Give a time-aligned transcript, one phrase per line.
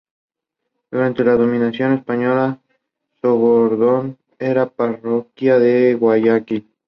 [0.89, 2.59] Durante la dominación española
[3.21, 6.65] Samborondón era parroquia de Guayaquil.